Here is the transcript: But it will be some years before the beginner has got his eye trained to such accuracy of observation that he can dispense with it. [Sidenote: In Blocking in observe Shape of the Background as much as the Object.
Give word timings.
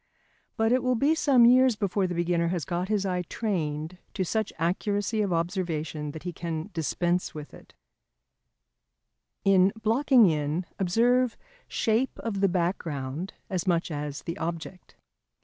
But 0.57 0.71
it 0.71 0.81
will 0.81 0.95
be 0.95 1.13
some 1.13 1.45
years 1.45 1.75
before 1.75 2.07
the 2.07 2.15
beginner 2.15 2.47
has 2.47 2.65
got 2.65 2.87
his 2.89 3.05
eye 3.05 3.21
trained 3.21 3.99
to 4.15 4.25
such 4.25 4.51
accuracy 4.57 5.21
of 5.21 5.31
observation 5.31 6.09
that 6.09 6.23
he 6.23 6.33
can 6.33 6.71
dispense 6.73 7.35
with 7.35 7.53
it. 7.53 7.75
[Sidenote: 9.45 9.55
In 9.55 9.73
Blocking 9.79 10.25
in 10.27 10.65
observe 10.79 11.37
Shape 11.67 12.17
of 12.17 12.41
the 12.41 12.49
Background 12.49 13.33
as 13.47 13.67
much 13.67 13.91
as 13.91 14.23
the 14.23 14.39
Object. 14.39 14.95